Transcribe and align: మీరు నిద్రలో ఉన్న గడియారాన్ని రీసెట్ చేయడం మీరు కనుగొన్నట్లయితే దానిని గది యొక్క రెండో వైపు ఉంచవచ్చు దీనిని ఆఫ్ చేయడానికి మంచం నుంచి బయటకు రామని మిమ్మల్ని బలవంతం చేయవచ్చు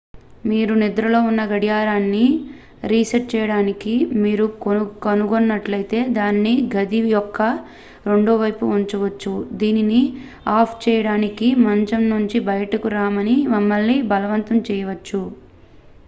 మీరు 0.45 0.73
నిద్రలో 0.81 1.19
ఉన్న 1.25 1.41
గడియారాన్ని 1.49 2.23
రీసెట్ 2.85 3.27
చేయడం 3.33 3.67
మీరు 4.21 4.45
కనుగొన్నట్లయితే 5.03 5.99
దానిని 6.15 6.53
గది 6.73 7.01
యొక్క 7.09 7.41
రెండో 8.07 8.35
వైపు 8.37 8.65
ఉంచవచ్చు 8.77 9.33
దీనిని 9.59 10.01
ఆఫ్ 10.55 10.75
చేయడానికి 10.83 11.49
మంచం 11.65 12.03
నుంచి 12.09 12.39
బయటకు 12.51 12.89
రామని 12.97 13.37
మిమ్మల్ని 13.55 13.97
బలవంతం 14.11 14.59
చేయవచ్చు 14.69 15.21